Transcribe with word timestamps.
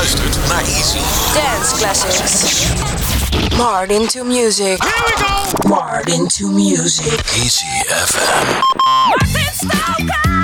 luistert 0.00 0.48
naar 0.48 0.62
Easy. 0.62 0.98
Dance 1.34 1.76
classics. 1.76 2.66
Martin 3.56 4.06
to 4.06 4.24
music. 4.24 4.82
Here 4.82 5.04
we 5.06 5.24
go. 5.24 5.68
Martin 5.68 6.28
to 6.28 6.46
music. 6.50 7.20
Easy 7.36 7.66
FM. 7.86 8.60
Martin 8.84 9.52
Stoker! 9.52 10.39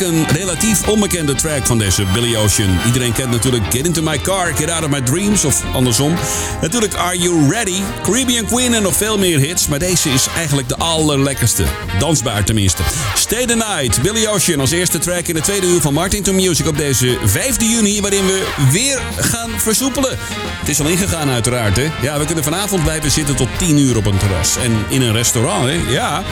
Een 0.00 0.26
relatief 0.28 0.88
onbekende 0.88 1.34
track 1.34 1.66
van 1.66 1.78
deze 1.78 2.04
Billy 2.12 2.36
Ocean. 2.36 2.78
Iedereen 2.86 3.12
kent 3.12 3.30
natuurlijk 3.30 3.64
Get 3.70 3.86
Into 3.86 4.02
My 4.02 4.18
Car, 4.18 4.46
Get 4.56 4.70
Out 4.70 4.84
of 4.84 4.90
My 4.90 5.00
Dreams 5.00 5.44
of 5.44 5.62
andersom. 5.72 6.14
Natuurlijk 6.60 6.94
Are 6.94 7.18
You 7.18 7.50
Ready, 7.50 7.80
Caribbean 8.02 8.46
Queen 8.46 8.74
en 8.74 8.82
nog 8.82 8.94
veel 8.94 9.18
meer 9.18 9.38
hits. 9.38 9.68
Maar 9.68 9.78
deze 9.78 10.10
is 10.10 10.26
eigenlijk 10.36 10.68
de 10.68 10.76
allerlekkerste. 10.76 11.64
Dansbaar 11.98 12.44
tenminste. 12.44 12.82
Stay 13.14 13.46
the 13.46 13.54
Night, 13.54 14.02
Billy 14.02 14.26
Ocean 14.26 14.60
als 14.60 14.70
eerste 14.70 14.98
track 14.98 15.26
in 15.26 15.34
de 15.34 15.40
tweede 15.40 15.66
uur 15.66 15.80
van 15.80 15.94
Martin 15.94 16.22
to 16.22 16.32
Music 16.32 16.66
op 16.66 16.76
deze 16.76 17.18
5 17.24 17.56
juni. 17.60 18.00
Waarin 18.00 18.26
we 18.26 18.46
weer 18.72 19.02
gaan 19.16 19.50
versoepelen. 19.56 20.18
Het 20.58 20.68
is 20.68 20.80
al 20.80 20.86
ingegaan 20.86 21.28
uiteraard 21.28 21.76
hè. 21.76 21.88
Ja, 22.02 22.18
we 22.18 22.24
kunnen 22.24 22.44
vanavond 22.44 22.82
blijven 22.82 23.10
zitten 23.10 23.36
tot 23.36 23.48
10 23.58 23.78
uur 23.78 23.96
op 23.96 24.06
een 24.06 24.18
terras. 24.18 24.56
En 24.56 24.84
in 24.88 25.02
een 25.02 25.12
restaurant 25.12 25.64
hè. 25.64 25.80
Ja. 25.88 26.22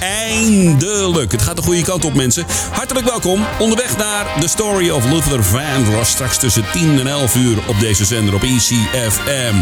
Eindelijk. 0.00 1.32
Het 1.32 1.42
gaat 1.42 1.56
de 1.56 1.62
goede 1.62 1.82
kant 1.82 2.04
op, 2.04 2.14
mensen. 2.14 2.46
Hartelijk 2.70 3.06
welkom. 3.06 3.46
Onderweg 3.58 3.96
naar 3.96 4.26
The 4.40 4.48
Story 4.48 4.90
of 4.90 5.04
Luther 5.04 5.44
Vandross. 5.44 6.10
Straks 6.10 6.38
tussen 6.38 6.64
10 6.72 6.98
en 6.98 7.06
11 7.06 7.34
uur 7.34 7.58
op 7.66 7.80
deze 7.80 8.04
zender 8.04 8.34
op 8.34 8.42
ECFM. 8.42 9.54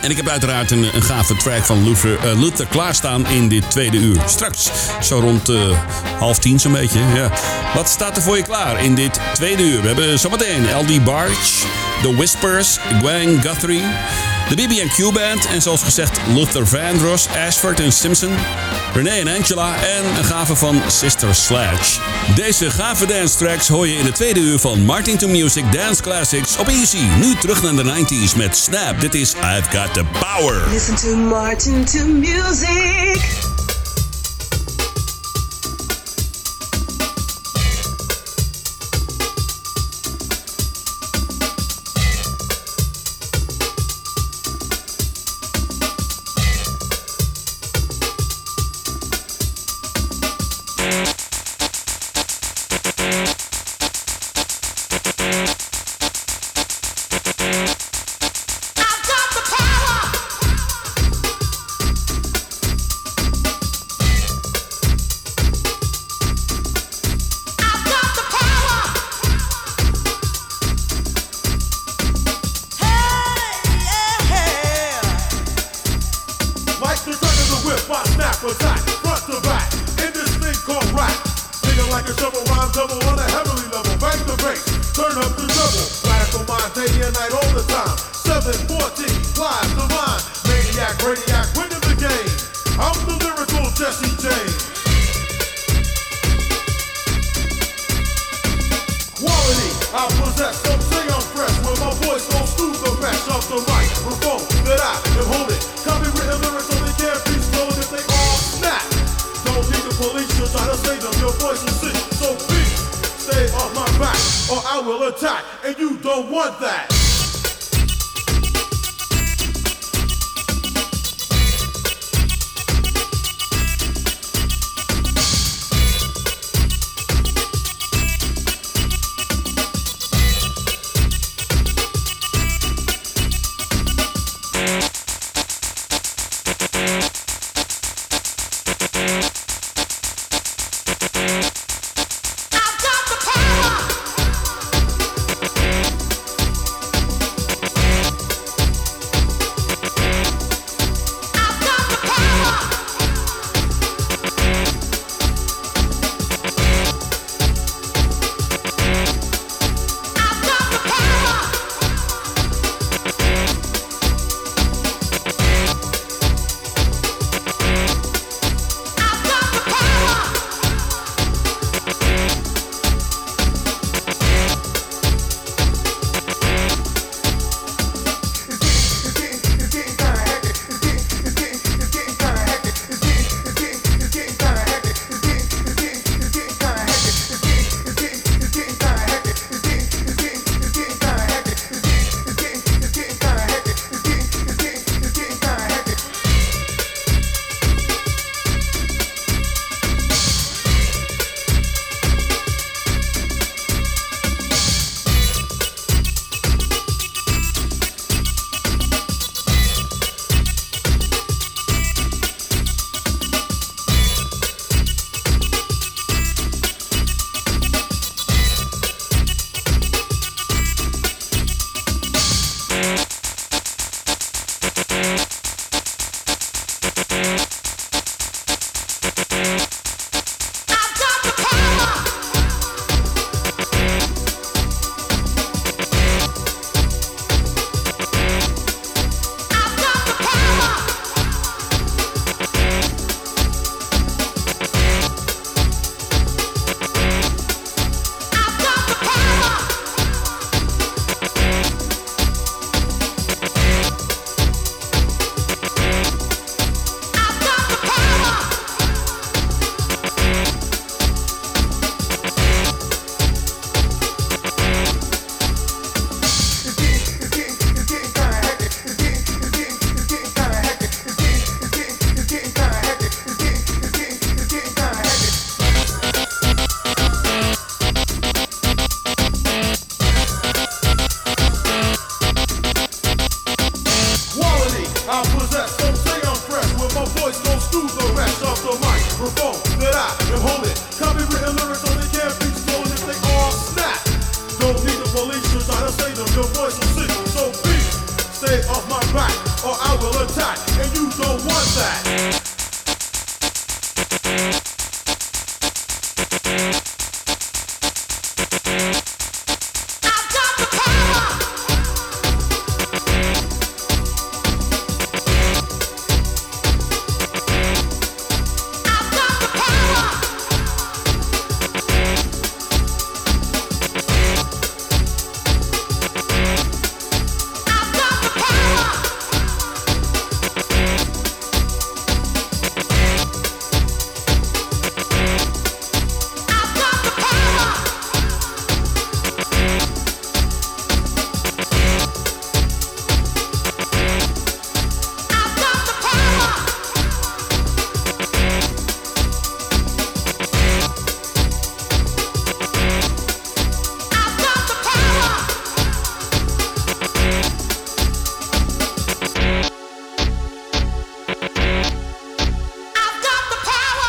En 0.00 0.10
ik 0.10 0.16
heb 0.16 0.28
uiteraard 0.28 0.70
een, 0.70 0.94
een 0.94 1.02
gave 1.02 1.36
track 1.36 1.64
van 1.64 1.84
Luther, 1.84 2.24
uh, 2.24 2.40
Luther 2.40 2.66
klaarstaan 2.66 3.26
in 3.26 3.48
dit 3.48 3.70
tweede 3.70 3.96
uur. 3.96 4.20
Straks, 4.26 4.70
zo 5.00 5.18
rond 5.18 5.48
uh, 5.48 5.78
half 6.18 6.38
tien 6.38 6.60
zo'n 6.60 6.72
beetje. 6.72 7.00
Ja. 7.14 7.30
Wat 7.74 7.88
staat 7.88 8.16
er 8.16 8.22
voor 8.22 8.36
je 8.36 8.42
klaar 8.42 8.84
in 8.84 8.94
dit 8.94 9.20
tweede 9.34 9.62
uur? 9.62 9.80
We 9.80 9.86
hebben 9.86 10.18
zometeen 10.18 10.64
LD 10.74 11.04
Barge, 11.04 11.66
The 12.02 12.14
Whispers, 12.16 12.78
Gwen 13.00 13.40
Guthrie... 13.42 13.84
De 14.48 14.54
BB&Q 14.54 15.12
Band 15.12 15.46
en 15.46 15.62
zoals 15.62 15.82
gezegd 15.82 16.20
Luther 16.28 16.66
Vandross, 16.66 17.26
Ashford 17.46 17.80
en 17.80 17.92
Simpson, 17.92 18.34
Renee 18.94 19.20
en 19.20 19.28
Angela 19.28 19.74
en 19.76 20.04
een 20.18 20.24
gave 20.24 20.56
van 20.56 20.82
Sister 20.86 21.34
Sledge. 21.34 22.00
Deze 22.34 22.70
gave 22.70 23.06
dance 23.06 23.36
tracks 23.36 23.68
hoor 23.68 23.86
je 23.88 23.96
in 23.96 24.04
de 24.04 24.12
tweede 24.12 24.40
uur 24.40 24.58
van 24.58 24.84
Martin 24.84 25.18
to 25.18 25.28
Music 25.28 25.72
Dance 25.72 26.02
Classics 26.02 26.58
op 26.58 26.68
Easy. 26.68 27.04
Nu 27.18 27.34
terug 27.34 27.62
naar 27.62 27.74
de 27.74 28.04
90s 28.04 28.36
met 28.36 28.56
Snap. 28.56 29.00
Dit 29.00 29.14
is 29.14 29.34
I've 29.34 29.78
Got 29.78 29.94
the 29.94 30.04
Power. 30.20 30.68
Listen 30.70 30.96
to 30.96 31.16
Martin 31.16 31.84
to 31.84 32.06
Music. 32.06 33.55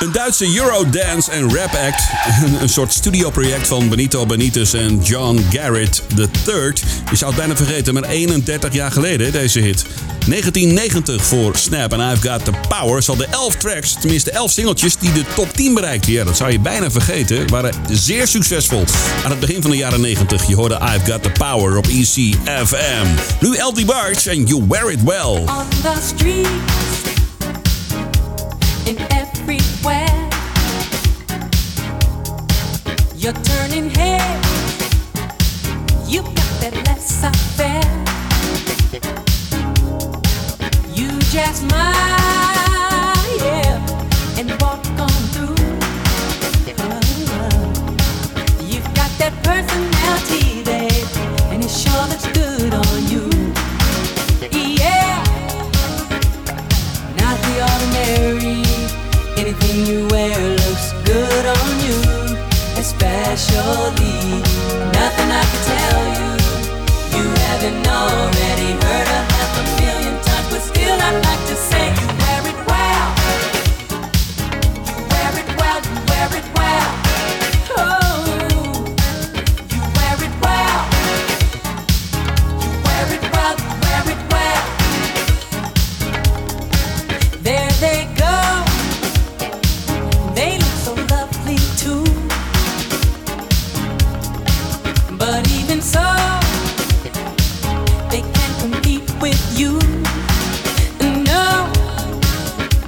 Duitse 0.05 0.55
Eurodance 0.55 1.31
en 1.31 1.55
rap 1.55 1.75
act. 1.75 2.01
Een 2.61 2.69
soort 2.69 2.93
studioproject 2.93 3.67
van 3.67 3.89
Benito 3.89 4.25
Benitez 4.25 4.73
en 4.73 4.99
John 4.99 5.45
Garrett 5.51 6.01
III. 6.17 6.73
Je 7.09 7.15
zou 7.15 7.31
het 7.31 7.39
bijna 7.39 7.55
vergeten, 7.55 7.93
maar 7.93 8.03
31 8.03 8.73
jaar 8.73 8.91
geleden 8.91 9.31
deze 9.31 9.59
hit. 9.59 9.85
1990 10.27 11.25
voor 11.25 11.55
Snap 11.55 11.93
en 11.93 11.99
I've 11.99 12.29
Got 12.29 12.45
The 12.45 12.51
Power 12.69 13.03
zal 13.03 13.15
de 13.15 13.25
11 13.25 13.55
tracks, 13.55 13.93
tenminste 13.99 14.31
11 14.31 14.51
singeltjes 14.51 14.97
die 14.97 15.11
de 15.11 15.23
top 15.35 15.53
10 15.53 15.73
bereikten. 15.73 16.11
Ja, 16.11 16.23
dat 16.23 16.37
zou 16.37 16.51
je 16.51 16.59
bijna 16.59 16.91
vergeten, 16.91 17.49
waren 17.49 17.73
zeer 17.89 18.27
succesvol. 18.27 18.83
Aan 19.23 19.31
het 19.31 19.39
begin 19.39 19.61
van 19.61 19.71
de 19.71 19.77
jaren 19.77 20.01
90, 20.01 20.47
je 20.47 20.55
hoorde 20.55 20.75
I've 20.75 21.11
Got 21.11 21.23
The 21.23 21.31
Power 21.31 21.77
op 21.77 21.87
ECFM. 21.87 23.07
Nu 23.39 23.57
LD 23.57 23.85
Barge 23.85 24.29
en 24.29 24.43
You 24.43 24.65
Wear 24.67 24.91
It 24.91 25.03
Well. 25.03 25.43
on 25.45 25.67
the 25.81 25.93
streets 26.05 26.96
You're 33.27 33.43
turning 33.43 33.89
heads. 33.89 34.47
You 36.07 36.21
got 36.21 36.61
that 36.61 36.73
laissez-faire. 36.87 37.83
You 40.95 41.09
just 41.19 41.67
smile, 41.67 42.16
especially 63.37 63.67
nothing 63.67 64.06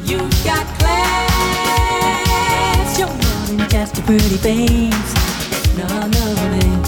you 0.09 0.17
got 0.43 0.65
class. 0.79 2.17
You're 2.97 3.07
more 3.07 3.45
than 3.45 3.69
just 3.69 3.99
a 3.99 4.01
pretty 4.01 4.37
face. 4.37 5.13
No, 5.77 5.85
no, 5.85 6.25
babe. 6.49 6.83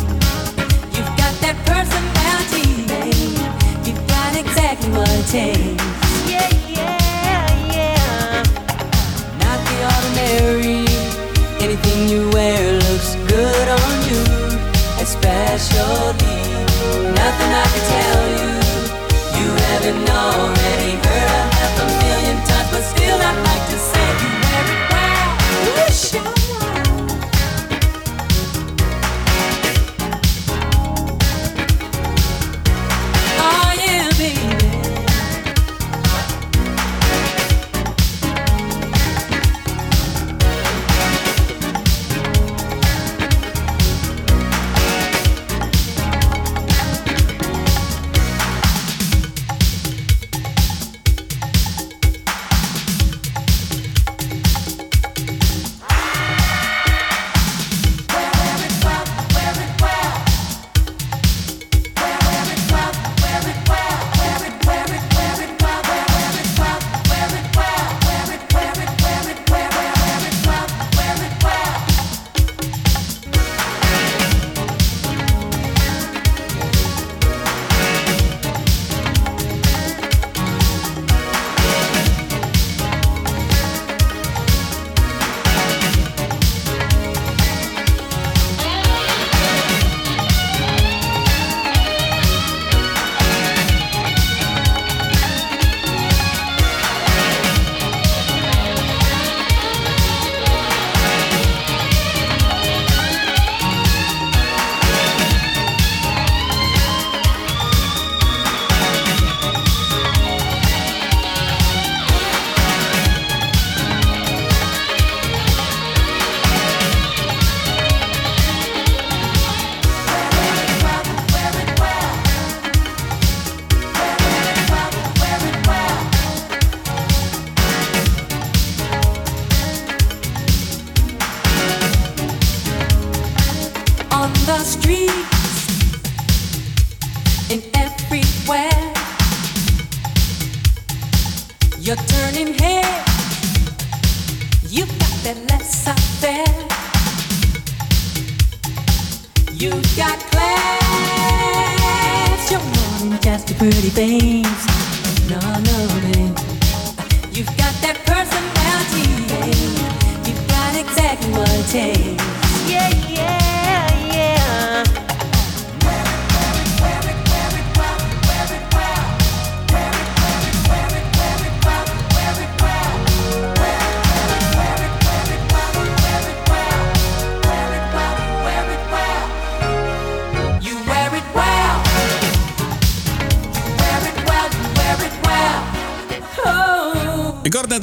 You've 0.95 1.13
got 1.21 1.33
that 1.45 1.57
personality, 1.69 2.67
babe. 2.89 3.37
You've 3.85 4.03
got 4.07 4.35
exactly 4.35 4.89
what 4.89 5.09
it 5.11 5.27
takes. 5.27 5.85
Yeah, 6.25 6.49
yeah, 6.65 7.45
yeah. 7.77 8.41
Not 9.43 9.59
the 9.69 9.75
ordinary. 9.93 10.81
Anything 11.61 11.99
you 12.09 12.21
wear 12.31 12.73
looks 12.73 13.11
good 13.29 13.67
on 13.69 13.93
you, 14.09 14.21
especially 14.97 16.33
nothing 17.13 17.51
I 17.53 17.65
can 17.73 17.83
tell 17.93 18.23
you. 18.33 18.49
You 19.37 19.47
haven't 19.69 20.09
already 20.09 20.60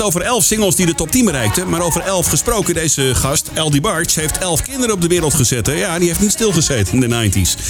over 0.09 0.21
11 0.21 0.44
singles 0.44 0.77
die 0.77 0.87
de 0.87 0.94
top 0.94 1.11
10 1.11 1.25
bereikten. 1.25 1.68
Maar 1.68 1.81
over 1.81 2.01
11 2.01 2.29
gesproken, 2.29 2.75
deze 2.75 3.14
gast, 3.14 3.51
L.D. 3.55 3.81
Barge, 3.81 4.21
heeft 4.21 4.38
11 4.38 4.62
kinderen 4.62 4.94
op 4.94 5.01
de 5.01 5.09
wereld 5.09 5.35
gezet. 5.35 5.66
Hè? 5.66 5.73
Ja, 5.73 5.99
die 5.99 6.09
heeft 6.09 6.21
niet 6.21 6.31
stilgezeten 6.31 6.94
in 6.94 7.01
de 7.01 7.31
90s. 7.31 7.61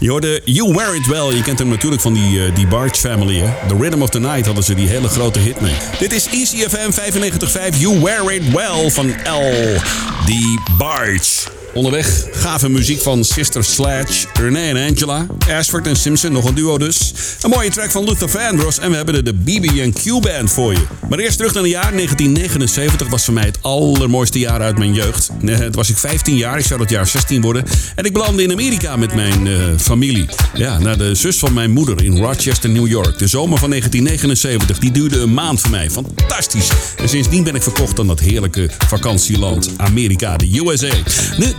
Je 0.00 0.10
hoorde 0.10 0.40
You 0.44 0.74
Wear 0.74 0.96
It 0.96 1.06
Well. 1.06 1.34
Je 1.34 1.42
kent 1.42 1.58
hem 1.58 1.68
natuurlijk 1.68 2.02
van 2.02 2.12
die, 2.12 2.38
uh, 2.38 2.54
die 2.54 2.66
family. 2.92 3.38
Hè? 3.38 3.68
The 3.68 3.76
Rhythm 3.80 4.02
of 4.02 4.10
the 4.10 4.20
Night 4.20 4.46
hadden 4.46 4.64
ze 4.64 4.74
die 4.74 4.88
hele 4.88 5.08
grote 5.08 5.38
hit 5.38 5.60
mee. 5.60 5.74
Dit 5.98 6.12
is 6.12 6.26
Easy 6.26 6.56
FM 6.56 6.90
95.5 6.90 7.78
You 7.78 8.00
Wear 8.00 8.32
It 8.32 8.52
Well 8.52 8.90
van 8.90 9.08
L.D. 9.08 10.32
Barge. 10.78 11.55
Onderweg 11.76 12.26
gave 12.32 12.68
muziek 12.68 13.00
van 13.00 13.24
Sister 13.24 13.64
Sledge, 13.64 14.26
Renee 14.32 14.74
en 14.74 14.88
Angela, 14.88 15.26
Ashford 15.50 15.86
en 15.86 15.96
Simpson, 15.96 16.32
nog 16.32 16.44
een 16.44 16.54
duo 16.54 16.78
dus. 16.78 17.12
Een 17.40 17.50
mooie 17.50 17.70
track 17.70 17.90
van 17.90 18.04
Luther 18.04 18.28
Vandross 18.28 18.78
en 18.78 18.90
we 18.90 18.96
hebben 18.96 19.24
de 19.24 19.34
BB&Q 19.34 20.20
Band 20.20 20.50
voor 20.50 20.72
je. 20.72 20.86
Maar 21.08 21.18
eerst 21.18 21.36
terug 21.36 21.54
naar 21.54 21.62
het 21.62 21.72
jaar 21.72 21.92
1979 21.92 23.08
was 23.08 23.24
voor 23.24 23.34
mij 23.34 23.44
het 23.44 23.58
allermooiste 23.60 24.38
jaar 24.38 24.60
uit 24.60 24.78
mijn 24.78 24.92
jeugd. 24.92 25.30
Het 25.44 25.74
was 25.74 25.90
ik 25.90 25.96
15 25.96 26.36
jaar, 26.36 26.58
ik 26.58 26.64
zou 26.64 26.80
dat 26.80 26.90
jaar 26.90 27.06
16 27.06 27.40
worden. 27.40 27.64
En 27.94 28.04
ik 28.04 28.12
belandde 28.12 28.42
in 28.42 28.52
Amerika 28.52 28.96
met 28.96 29.14
mijn 29.14 29.46
uh, 29.46 29.56
familie. 29.78 30.26
Ja, 30.54 30.78
naar 30.78 30.98
de 30.98 31.14
zus 31.14 31.38
van 31.38 31.52
mijn 31.52 31.70
moeder 31.70 32.04
in 32.04 32.16
Rochester, 32.16 32.70
New 32.70 32.86
York. 32.86 33.18
De 33.18 33.26
zomer 33.26 33.58
van 33.58 33.70
1979, 33.70 34.78
die 34.78 34.90
duurde 34.90 35.20
een 35.20 35.34
maand 35.34 35.60
voor 35.60 35.70
mij. 35.70 35.90
Fantastisch. 35.90 36.68
En 36.96 37.08
sindsdien 37.08 37.44
ben 37.44 37.54
ik 37.54 37.62
verkocht 37.62 37.98
aan 37.98 38.06
dat 38.06 38.20
heerlijke 38.20 38.70
vakantieland 38.86 39.70
Amerika, 39.76 40.36
de 40.36 40.62
USA. 40.64 40.94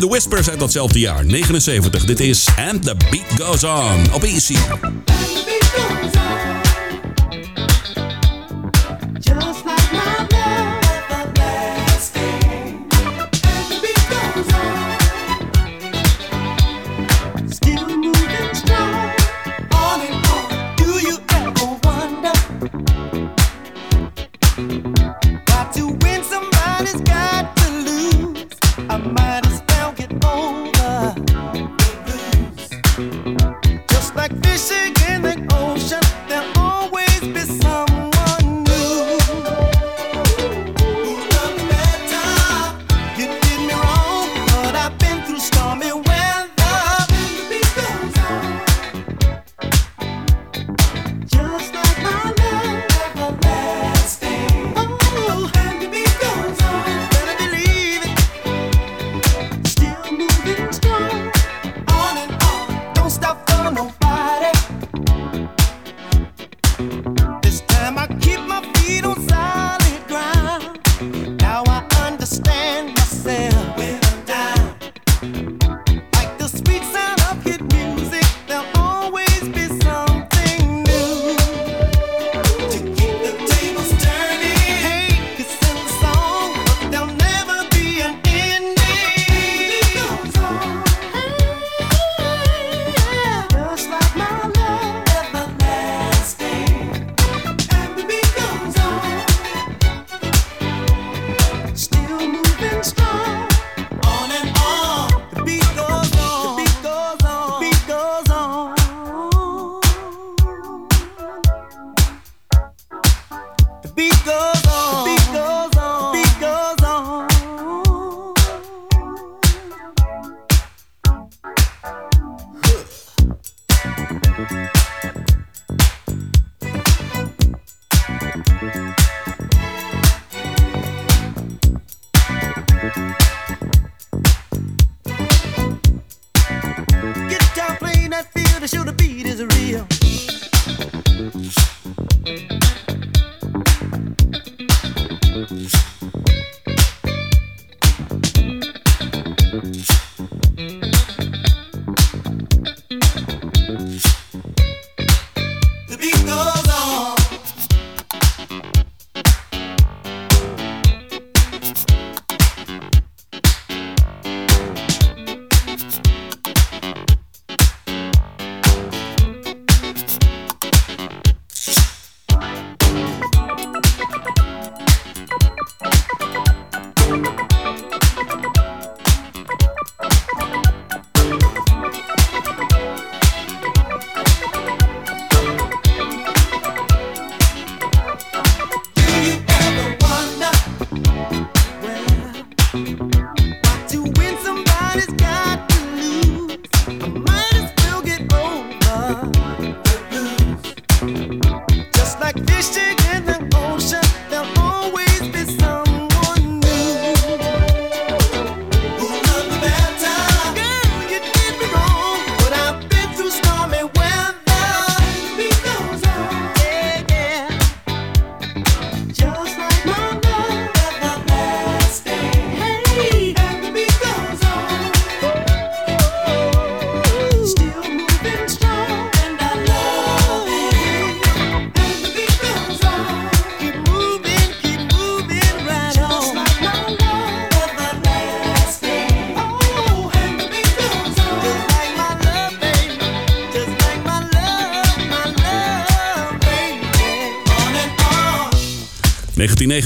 Whispers 0.09 0.49
uit 0.49 0.59
datzelfde 0.59 0.99
jaar, 0.99 1.25
79. 1.25 2.05
Dit 2.05 2.19
is 2.19 2.47
And 2.71 2.83
the 2.83 2.95
Beat 3.09 3.41
Goes 3.41 3.63
On 3.63 4.13
op 4.13 4.23
Easy. 4.23 4.55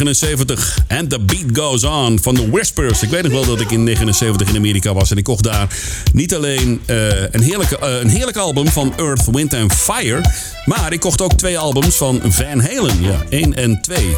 1979. 0.04 0.78
And 0.88 1.10
the 1.10 1.20
Beat 1.20 1.58
Goes 1.58 1.84
On 1.84 2.20
van 2.22 2.36
de 2.36 2.50
Whispers. 2.50 3.02
Ik 3.02 3.10
weet 3.10 3.24
nog 3.24 3.32
wel 3.32 3.46
dat 3.46 3.60
ik 3.60 3.72
in 3.72 3.84
79 3.84 4.50
in 4.50 4.56
Amerika 4.56 4.94
was. 4.94 5.12
En 5.12 5.18
ik 5.18 5.24
kocht 5.24 5.44
daar 5.44 5.68
niet 6.14 6.36
alleen 6.36 6.82
eh, 6.86 7.22
een, 7.32 7.42
heerlijke, 7.42 7.78
eh, 7.78 8.00
een 8.00 8.10
heerlijk 8.10 8.38
album 8.38 8.68
van 8.68 8.94
Earth, 8.98 9.26
Wind 9.32 9.54
and 9.54 9.74
Fire. 9.74 10.22
Maar 10.66 10.94
ik 10.94 11.00
kocht 11.00 11.22
ook 11.22 11.34
twee 11.34 11.58
albums 11.58 11.96
van 11.96 12.22
Van 12.24 12.60
Halen. 12.60 13.02
Ja, 13.02 13.24
1 13.30 13.56
en 13.56 13.82
2. 13.82 14.18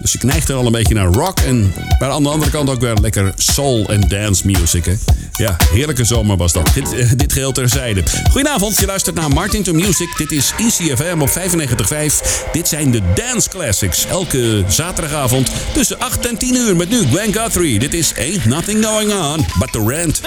Dus 0.00 0.14
ik 0.14 0.22
neigde 0.22 0.52
al 0.52 0.66
een 0.66 0.72
beetje 0.72 0.94
naar 0.94 1.06
rock. 1.06 1.40
En, 1.40 1.72
maar 1.98 2.10
aan 2.10 2.22
de 2.22 2.28
andere 2.28 2.50
kant 2.50 2.70
ook 2.70 2.80
weer 2.80 2.94
lekker 2.94 3.32
soul 3.36 3.88
en 3.88 4.00
dance 4.00 4.46
music. 4.46 4.84
Hè? 4.84 4.94
Ja, 5.40 5.56
heerlijke 5.72 6.04
zomer 6.04 6.36
was 6.36 6.52
dat. 6.52 6.70
Dit, 6.74 6.92
eh, 6.92 7.10
dit 7.16 7.32
geheel 7.32 7.52
terzijde. 7.52 8.02
Goedenavond, 8.30 8.78
je 8.78 8.86
luistert 8.86 9.16
naar 9.16 9.28
Martin 9.28 9.62
to 9.62 9.72
Music. 9.72 10.16
Dit 10.16 10.32
is 10.32 10.52
ECFM 10.56 11.20
op 11.20 11.30
95.5. 11.30 12.44
Dit 12.52 12.68
zijn 12.68 12.90
de 12.90 13.00
Dance 13.14 13.48
Classics. 13.48 14.06
Elke 14.06 14.64
zaterdagavond 14.68 15.50
tussen 15.72 15.98
8 15.98 16.26
en 16.26 16.38
10 16.38 16.54
uur 16.54 16.76
met 16.76 16.88
nu 16.88 17.06
Gwen 17.06 17.32
Guthrie. 17.32 17.78
Dit 17.78 17.94
is 17.94 18.12
Ain't 18.18 18.44
Nothing 18.44 18.84
Going 18.84 19.12
On 19.12 19.46
But 19.58 19.72
The 19.72 19.84
Rent. 19.86 20.20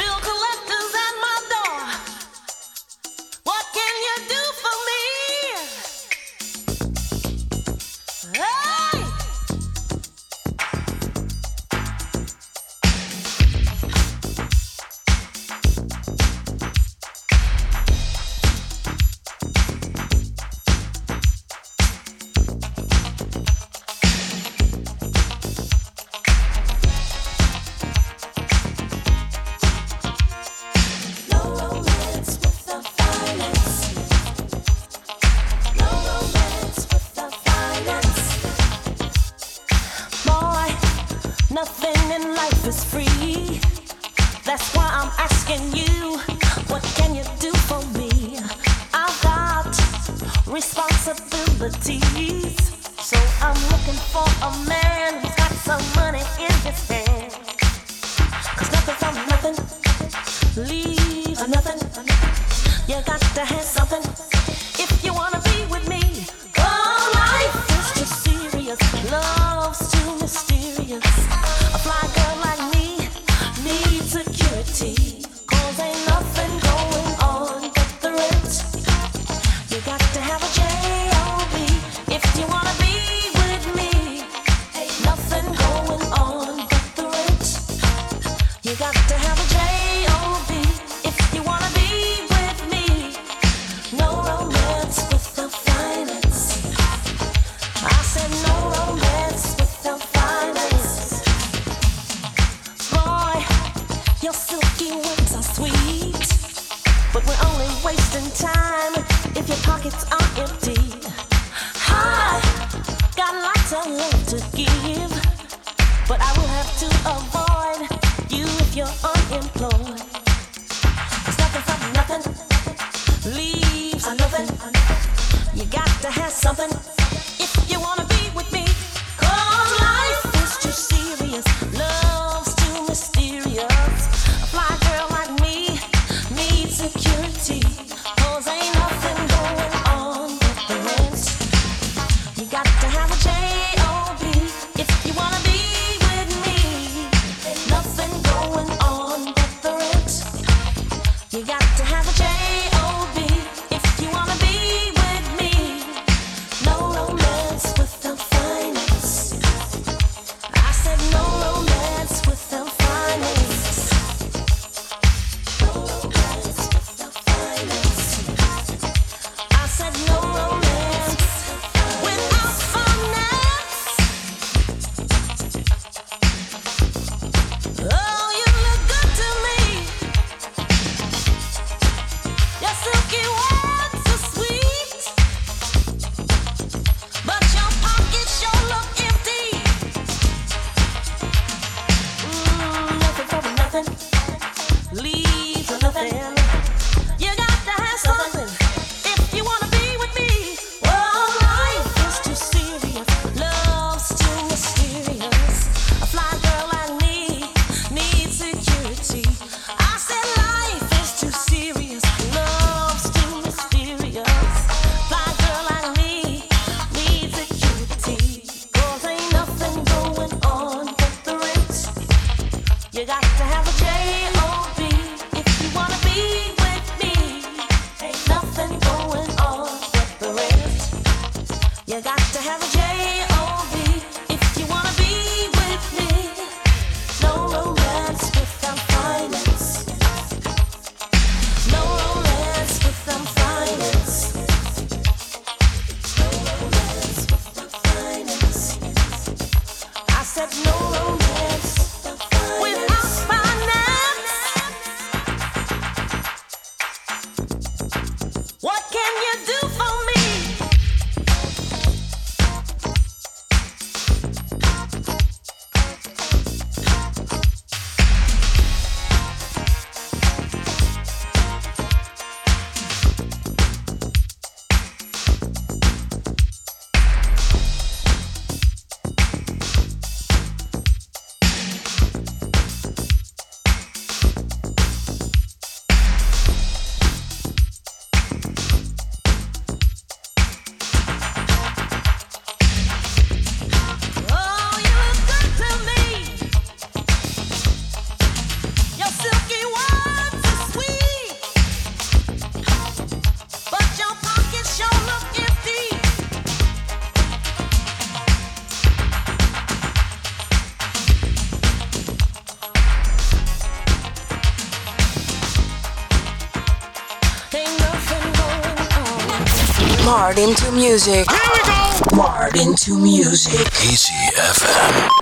Wired 320.36 320.50
into 320.50 320.72
music. 320.72 321.30
Here 321.30 321.50
we 321.54 321.60
go. 321.64 322.50
Into 322.56 322.98
music. 322.98 323.68
KCFM. 323.68 325.14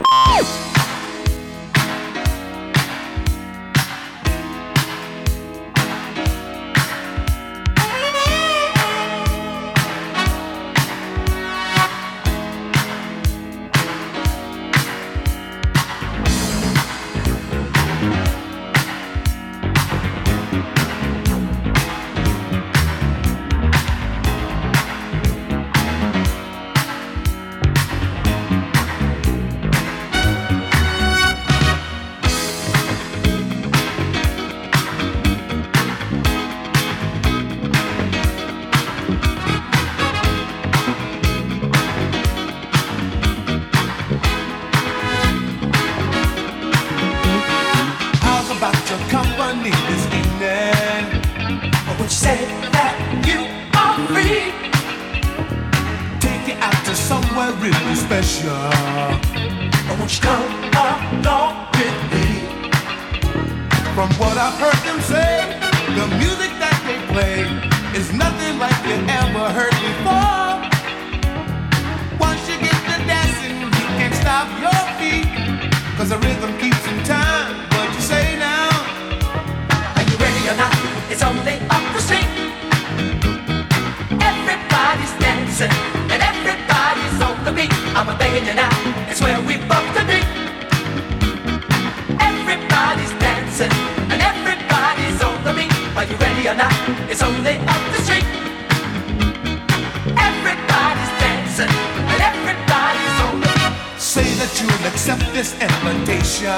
that 104.51 104.61
you'll 104.61 104.87
accept 104.91 105.23
this 105.33 105.53
invitation. 105.53 106.49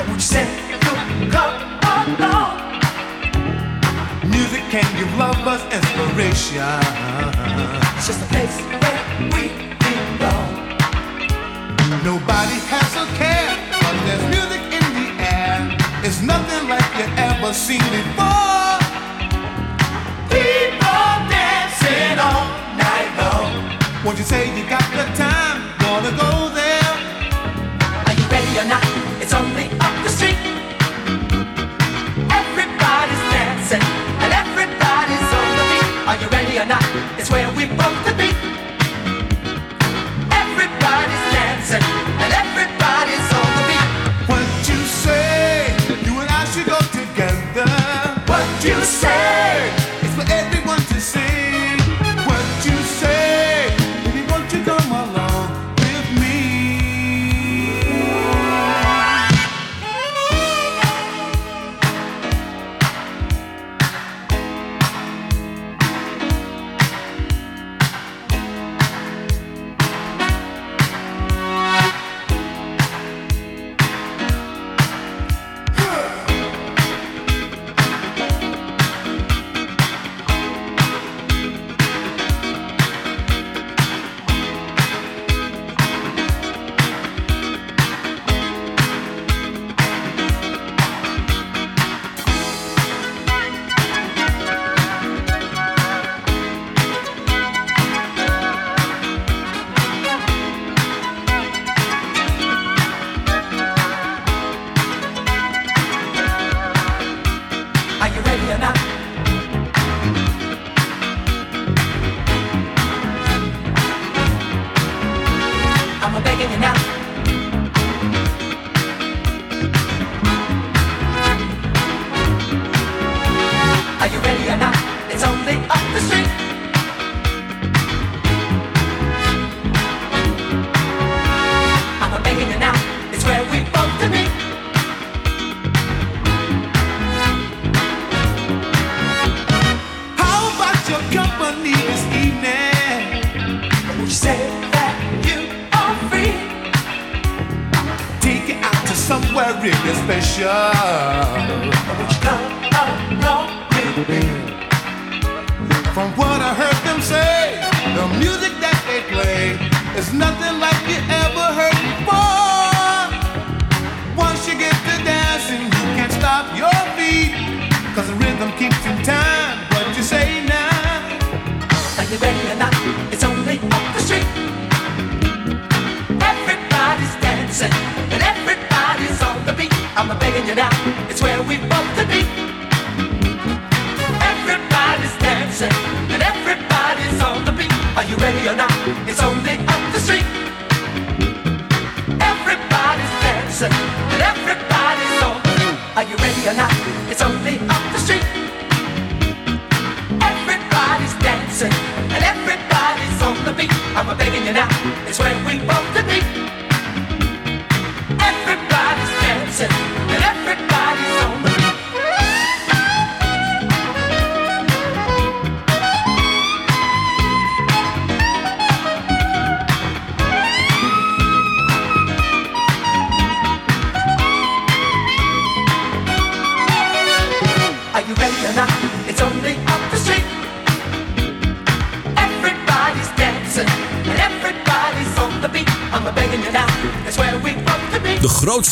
And 0.00 0.08
would 0.08 0.16
you 0.16 0.20
say, 0.20 0.46
come, 0.80 1.30
come 1.30 2.16
along? 2.16 2.80
Music 4.30 4.62
can 4.70 4.86
give 4.96 5.10
lovers 5.16 5.62
inspiration. 5.68 6.80
It's 7.96 8.06
just 8.06 8.22
a 8.22 8.28
place 8.32 8.56
where 8.80 9.00
we 9.32 9.44
belong. 9.76 10.52
Nobody 12.02 12.58
has 12.72 12.90
a 12.96 13.06
care, 13.16 13.52
but 13.80 13.96
there's 14.06 14.24
music 14.32 14.62
in 14.72 14.86
the 14.96 15.08
air. 15.20 15.76
It's 16.04 16.20
nothing 16.22 16.68
like 16.68 16.88
you 16.96 17.08
ever 17.16 17.52
seen 17.52 17.84
before. 17.92 18.80
People 20.32 21.12
dancing 21.28 22.18
all 22.18 22.48
night 22.76 23.10
long. 23.20 24.04
Won't 24.04 24.18
you 24.18 24.24
say 24.24 24.48
you 24.56 24.68
got 24.68 24.84
the 24.92 25.04
time? 25.16 25.74
Gonna 25.78 26.16
go 26.16 26.53
we 37.56 37.66
both 37.66 37.93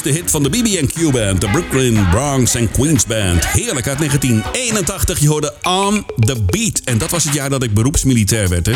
de 0.02 0.10
hit 0.10 0.30
van 0.30 0.42
de 0.42 0.48
BB&Q 0.48 1.10
Band, 1.10 1.40
de 1.40 1.48
Brooklyn, 1.48 2.08
Bronx 2.10 2.54
en 2.54 2.70
Queens 2.70 3.06
Band. 3.06 3.46
Heerlijk 3.46 3.88
uit 3.88 3.98
1981, 3.98 5.18
je 5.18 5.28
hoorde 5.28 5.54
On 5.62 6.06
The 6.16 6.42
Beat. 6.42 6.80
En 6.84 6.98
dat 6.98 7.10
was 7.10 7.24
het 7.24 7.34
jaar 7.34 7.50
dat 7.50 7.62
ik 7.62 7.74
beroepsmilitair 7.74 8.48
werd, 8.48 8.66
hè. 8.66 8.74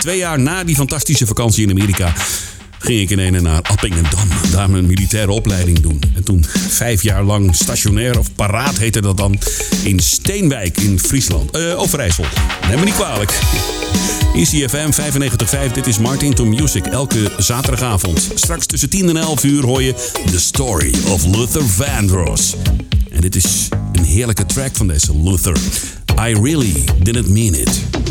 Twee 0.00 0.18
jaar 0.18 0.40
na 0.40 0.64
die 0.64 0.76
fantastische 0.76 1.26
vakantie 1.26 1.62
in 1.62 1.70
Amerika 1.70 2.12
ging 2.82 3.00
ik 3.00 3.10
in 3.10 3.42
naar 3.42 3.62
Appingedam. 3.62 4.28
Daar 4.50 4.70
mijn 4.70 4.86
militaire 4.86 5.32
opleiding 5.32 5.80
doen. 5.80 6.00
En 6.14 6.24
toen 6.24 6.44
vijf 6.68 7.02
jaar 7.02 7.22
lang 7.22 7.54
stationair, 7.54 8.18
of 8.18 8.34
paraat 8.34 8.78
heette 8.78 9.00
dat 9.00 9.16
dan, 9.16 9.38
in 9.82 10.00
Steenwijk 10.00 10.80
in 10.80 10.98
Friesland. 10.98 11.50
Eh, 11.50 11.62
uh, 11.62 11.80
Overijssel. 11.80 12.24
Neem 12.68 12.78
me 12.78 12.84
niet 12.84 12.94
kwalijk. 12.94 13.40
ICFM 14.34 14.90
95.5, 15.68 15.72
dit 15.72 15.86
is 15.86 15.98
Martin 15.98 16.34
to 16.34 16.44
Music. 16.44 16.86
Elke 16.86 17.30
zaterdagavond. 17.38 18.30
Straks 18.34 18.66
tussen 18.66 18.90
10 18.90 19.08
en 19.08 19.16
11 19.16 19.44
uur 19.44 19.64
hoor 19.64 19.82
je 19.82 19.94
The 20.30 20.40
Story 20.40 20.94
of 21.08 21.24
Luther 21.24 21.68
Vandross. 21.68 22.54
En 23.10 23.20
dit 23.20 23.36
is 23.36 23.68
een 23.92 24.04
heerlijke 24.04 24.46
track 24.46 24.76
van 24.76 24.86
deze 24.86 25.18
Luther. 25.22 25.56
I 26.18 26.34
really 26.34 26.84
didn't 27.02 27.28
mean 27.28 27.54
it. 27.54 28.01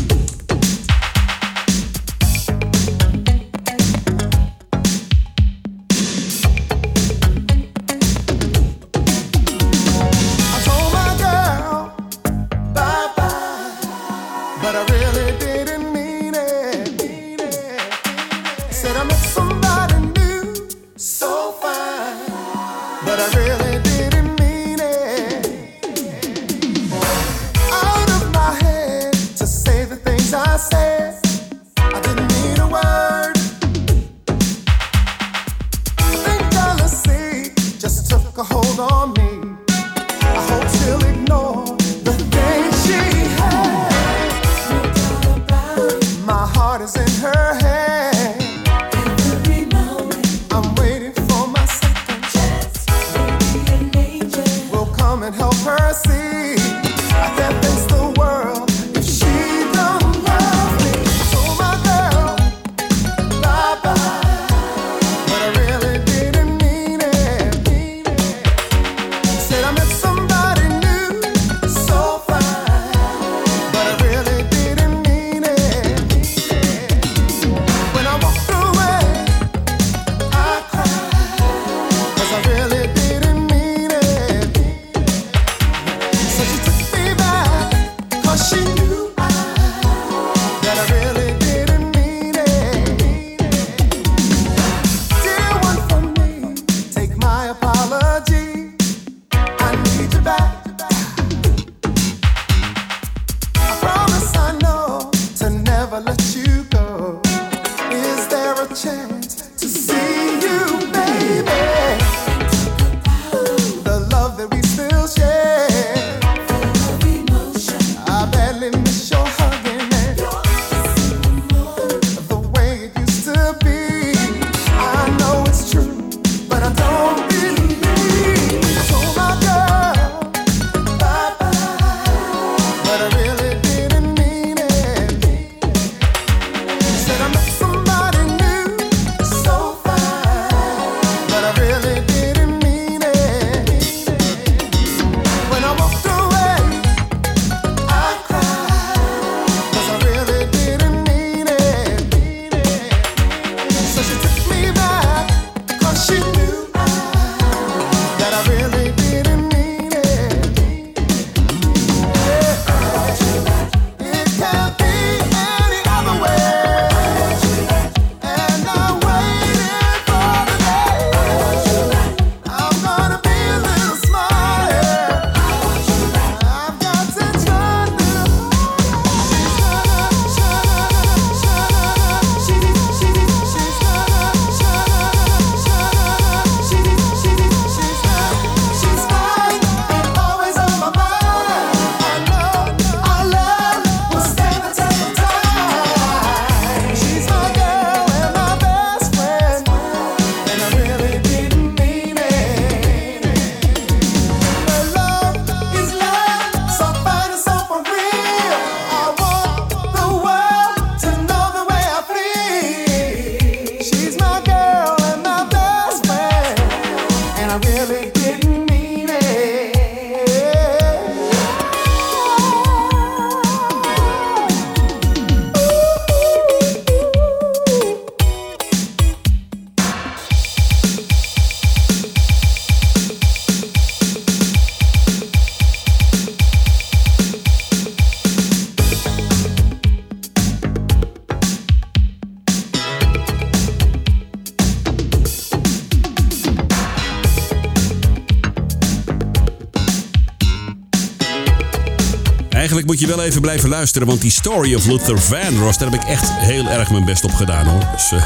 Eigenlijk 252.62 252.90
moet 252.90 253.00
je 253.00 253.06
wel 253.06 253.22
even 253.22 253.40
blijven 253.40 253.68
luisteren, 253.68 254.06
want 254.06 254.20
die 254.20 254.30
Story 254.30 254.74
of 254.74 254.86
Luther 254.86 255.18
Vandross, 255.18 255.78
daar 255.78 255.90
heb 255.90 256.02
ik 256.02 256.08
echt 256.08 256.30
heel 256.32 256.68
erg 256.68 256.90
mijn 256.90 257.04
best 257.04 257.24
op 257.24 257.32
gedaan 257.32 257.66
hoor. 257.66 257.86
Dus 257.92 258.12
uh, 258.12 258.20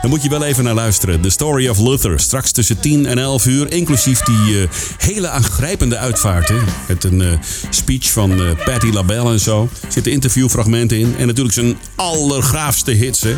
daar 0.00 0.08
moet 0.08 0.22
je 0.22 0.28
wel 0.28 0.44
even 0.44 0.64
naar 0.64 0.74
luisteren. 0.74 1.20
The 1.20 1.30
Story 1.30 1.68
of 1.68 1.78
Luther, 1.78 2.20
straks 2.20 2.52
tussen 2.52 2.80
10 2.80 3.06
en 3.06 3.18
11 3.18 3.46
uur, 3.46 3.72
inclusief 3.72 4.20
die 4.20 4.60
uh, 4.60 4.68
hele 4.98 5.28
aangrijpende 5.28 5.96
uitvaart. 5.96 6.48
Hè. 6.48 6.56
Met 6.88 7.04
een 7.04 7.20
uh, 7.20 7.32
speech 7.70 8.10
van 8.10 8.40
Patti 8.64 8.92
LaBelle 8.92 9.30
en 9.30 9.40
zo. 9.40 9.68
Er 9.86 9.92
zitten 9.92 10.12
interviewfragmenten 10.12 10.98
in 10.98 11.14
en 11.18 11.26
natuurlijk 11.26 11.54
zijn 11.54 11.76
allergraafste 11.94 12.90
hits. 12.90 13.20
Hè. 13.20 13.36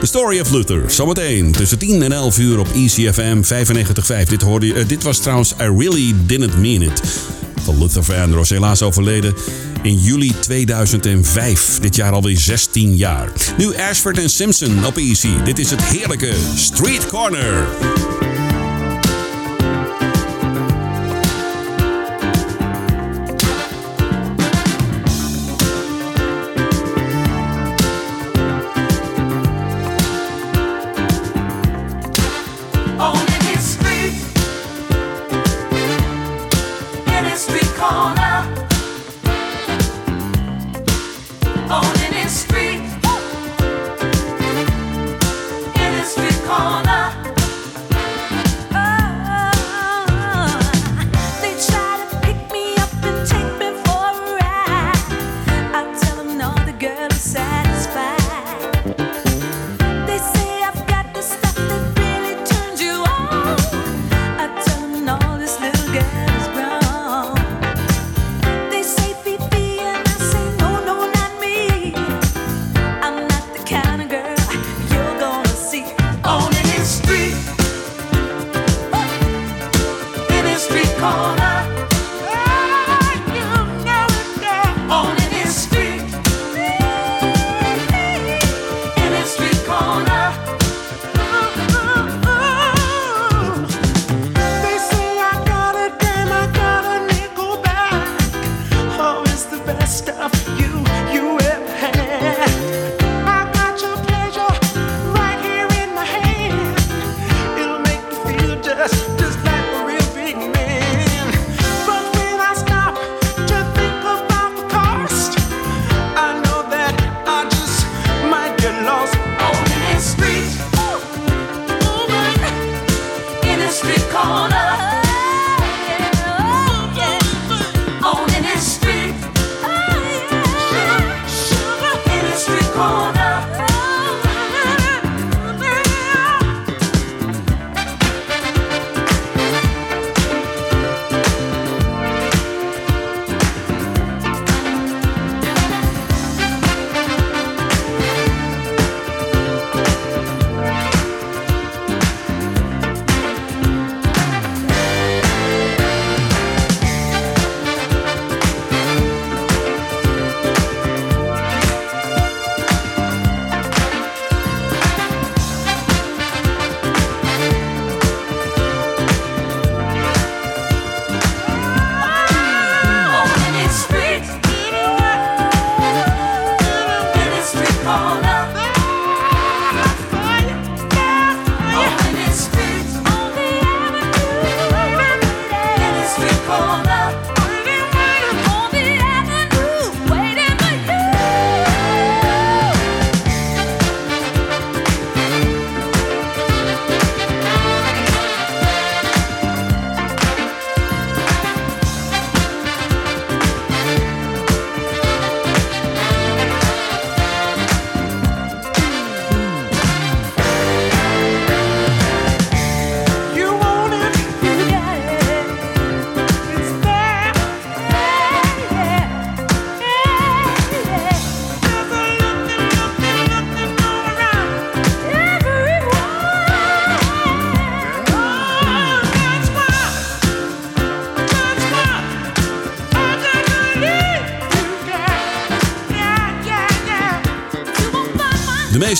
The 0.00 0.06
Story 0.06 0.40
of 0.40 0.50
Luther, 0.50 0.90
zometeen 0.90 1.52
tussen 1.52 1.78
10 1.78 2.02
en 2.02 2.12
11 2.12 2.38
uur 2.38 2.58
op 2.58 2.68
ECFM 2.74 3.42
95.5. 3.42 4.28
Dit, 4.28 4.42
hoorde 4.42 4.66
je, 4.66 4.86
dit 4.86 5.02
was 5.02 5.18
trouwens 5.18 5.52
I 5.60 5.76
Really 5.76 6.14
Didn't 6.26 6.56
Mean 6.58 6.82
It 6.82 7.02
Luther 7.74 8.04
Vandross, 8.04 8.50
helaas 8.50 8.82
overleden 8.82 9.34
in 9.82 9.98
juli 9.98 10.32
2005. 10.40 11.78
Dit 11.80 11.96
jaar 11.96 12.12
alweer 12.12 12.38
16 12.38 12.96
jaar. 12.96 13.32
Nu 13.56 13.76
Ashford 13.76 14.18
en 14.18 14.30
Simpson 14.30 14.84
op 14.84 14.96
Easy. 14.96 15.30
Dit 15.44 15.58
is 15.58 15.70
het 15.70 15.82
heerlijke 15.82 16.34
Street 16.56 17.06
Corner. 17.06 17.66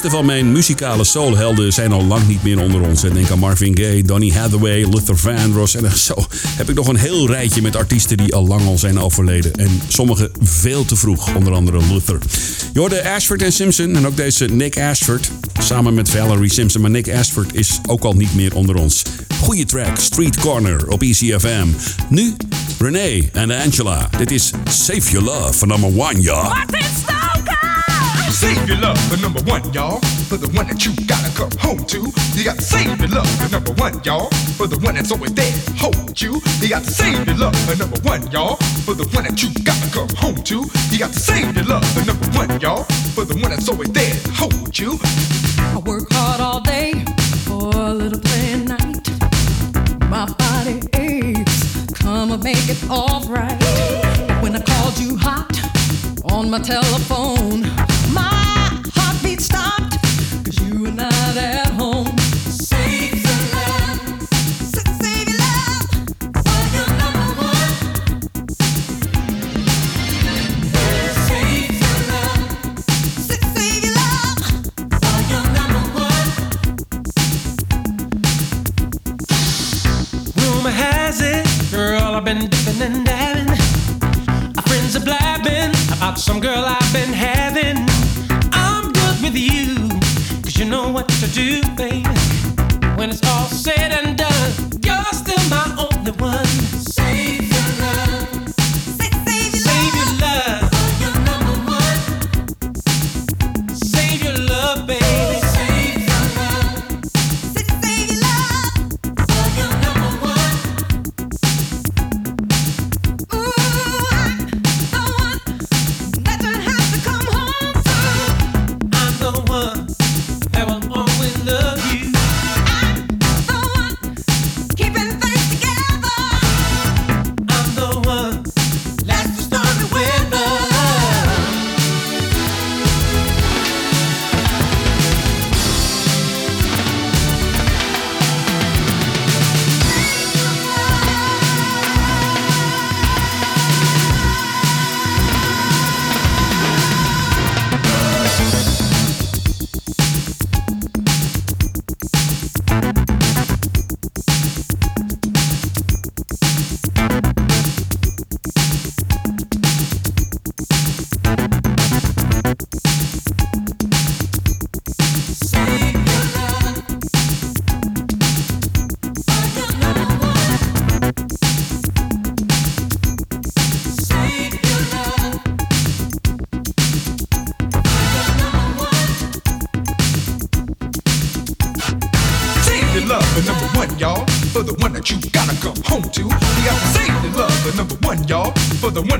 Meeste 0.03 0.16
van 0.16 0.26
mijn 0.26 0.53
muzikale 0.53 1.05
soulhelden 1.05 1.72
zijn 1.72 1.92
al 1.92 2.05
lang 2.05 2.28
niet 2.28 2.42
meer 2.42 2.61
onder 2.61 2.80
ons. 2.80 3.01
Denk 3.01 3.30
aan 3.30 3.38
Marvin 3.38 3.78
Gaye, 3.78 4.03
Donny 4.03 4.30
Hathaway, 4.30 4.84
Luther 4.84 5.16
Vandross. 5.16 5.74
En 5.74 5.97
zo 5.99 6.14
heb 6.57 6.68
ik 6.68 6.74
nog 6.74 6.88
een 6.88 6.97
heel 6.97 7.26
rijtje 7.26 7.62
met 7.62 7.76
artiesten 7.76 8.16
die 8.16 8.34
al 8.34 8.47
lang 8.47 8.66
al 8.66 8.78
zijn 8.78 8.99
overleden. 8.99 9.53
En 9.53 9.80
sommige 9.88 10.30
veel 10.40 10.84
te 10.84 10.97
vroeg, 10.97 11.34
onder 11.34 11.53
andere 11.53 11.78
Luther. 11.92 12.18
Je 12.72 12.78
hoorde 12.78 13.11
Ashford 13.11 13.42
en 13.42 13.53
Simpson 13.53 13.97
en 13.97 14.07
ook 14.07 14.16
deze 14.16 14.44
Nick 14.44 14.78
Ashford. 14.78 15.30
Samen 15.59 15.94
met 15.94 16.09
Valerie 16.09 16.53
Simpson. 16.53 16.80
Maar 16.80 16.90
Nick 16.90 17.12
Ashford 17.12 17.55
is 17.55 17.78
ook 17.86 18.05
al 18.05 18.12
niet 18.12 18.34
meer 18.34 18.55
onder 18.55 18.74
ons. 18.74 19.03
Goeie 19.40 19.64
track, 19.64 19.99
Street 19.99 20.36
Corner 20.36 20.88
op 20.88 21.03
ECFM. 21.03 21.66
Nu 22.09 22.34
Renee 22.78 23.28
en 23.32 23.51
Angela. 23.51 24.09
Dit 24.18 24.30
is 24.30 24.51
Save 24.70 25.11
Your 25.11 25.26
Love 25.26 25.53
van 25.53 25.68
nummer 25.68 25.88
one, 25.88 26.20
ja. 26.20 26.66
Save 28.37 28.68
your 28.68 28.76
love 28.78 28.99
for 29.09 29.16
number 29.16 29.41
one, 29.45 29.64
y'all. 29.72 29.99
For 30.28 30.37
the 30.37 30.49
one 30.53 30.68
that 30.68 30.84
you 30.84 30.93
gotta 31.07 31.32
come 31.32 31.51
home 31.57 31.87
to. 31.87 32.12
You 32.37 32.45
got 32.45 32.57
to 32.57 32.62
save 32.62 33.01
your 33.01 33.09
love 33.09 33.28
for 33.41 33.49
number 33.49 33.72
one, 33.80 34.03
y'all. 34.05 34.28
For 34.61 34.66
the 34.66 34.78
one 34.80 34.95
that's 34.97 35.11
always 35.11 35.32
there, 35.32 35.57
hold 35.80 36.20
you. 36.20 36.39
You 36.61 36.68
got 36.68 36.84
to 36.84 36.91
save 36.91 37.26
your 37.26 37.37
love 37.37 37.57
for 37.64 37.76
number 37.76 37.99
one, 38.01 38.30
y'all. 38.30 38.57
For 38.84 38.93
the 38.93 39.09
one 39.16 39.24
that 39.24 39.43
you 39.43 39.49
gotta 39.64 39.89
come 39.89 40.12
home 40.20 40.37
to. 40.53 40.68
You 40.93 40.99
got 40.99 41.14
to 41.14 41.18
save 41.18 41.57
your 41.57 41.64
love 41.64 41.87
for 41.97 42.05
number 42.05 42.28
one, 42.37 42.61
y'all. 42.61 42.84
For 43.16 43.24
the 43.24 43.39
one 43.41 43.51
that's 43.57 43.68
always 43.70 43.91
there, 43.93 44.14
hold 44.37 44.78
you. 44.78 44.99
I 45.72 45.78
work 45.78 46.12
hard 46.12 46.41
all 46.41 46.61
day 46.61 46.93
for 47.49 47.72
a 47.72 47.95
little 47.95 48.20
play 48.20 48.53
at 48.53 48.68
night. 48.68 49.07
My 50.12 50.28
body 50.45 50.84
aches, 50.93 51.89
come 52.05 52.32
and 52.32 52.45
make 52.45 52.68
it 52.68 52.84
alright. 52.91 53.57
When 54.43 54.55
I 54.55 54.61
called 54.61 54.99
you 54.99 55.16
hot 55.16 55.57
on 56.30 56.51
my 56.51 56.59
telephone, 56.59 57.64
stopped, 59.47 59.97
cause 60.44 60.59
you 60.61 60.80
were 60.80 60.90
not 60.90 61.36
at 61.36 61.68
home. 61.80 62.16
Save 62.49 63.16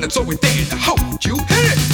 That's 0.07 0.19
always 0.19 0.39
there 0.39 0.65
to 0.67 0.77
hold 0.79 1.25
you. 1.25 1.37
Hit 1.37 1.51
it! 1.51 1.79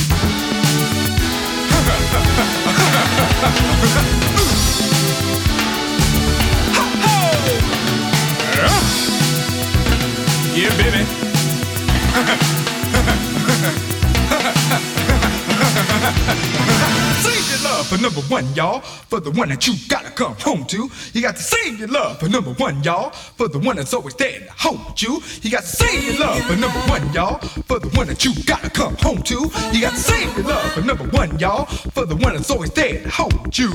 Yeah, 10.54 10.68
baby. 10.76 11.02
Save 17.22 17.50
your 17.50 17.60
love 17.64 17.86
for 17.86 17.96
number 17.96 18.20
one, 18.28 18.52
y'all. 18.54 18.80
For 18.80 19.20
the 19.20 19.30
one 19.30 19.48
that 19.48 19.66
you 19.66 19.72
gotta 19.88 20.10
come 20.22 20.36
home 20.36 20.64
to. 20.66 20.88
You 21.12 21.20
got 21.20 21.36
to 21.36 21.42
save 21.42 21.80
your 21.80 21.88
love 21.88 22.20
for 22.20 22.28
number 22.28 22.52
one, 22.52 22.82
y'all. 22.84 23.10
For 23.10 23.48
the 23.48 23.58
one 23.58 23.76
that's 23.76 23.92
always 23.92 24.14
there 24.14 24.38
to 24.38 24.52
hold 24.56 25.00
you. 25.02 25.20
You 25.42 25.50
got 25.50 25.62
to 25.62 25.66
save 25.66 26.04
your 26.04 26.18
love 26.20 26.42
for 26.44 26.54
number 26.54 26.78
one, 26.80 27.12
y'all. 27.12 27.38
For 27.38 27.80
the 27.80 27.88
one 27.98 28.06
that 28.06 28.24
you 28.24 28.32
gotta 28.44 28.70
come 28.70 28.94
home 28.98 29.22
to. 29.22 29.50
You 29.72 29.80
got 29.80 29.94
to 29.94 29.98
save 29.98 30.36
your 30.36 30.46
love 30.46 30.72
for 30.72 30.82
number 30.82 31.04
one, 31.04 31.38
y'all. 31.40 31.66
For 31.66 32.06
the 32.06 32.14
one 32.14 32.34
that's 32.34 32.50
always 32.50 32.70
there 32.70 33.02
to 33.02 33.10
hold 33.10 33.58
you. 33.58 33.72